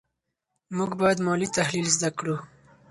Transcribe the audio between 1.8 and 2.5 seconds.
زده کړو.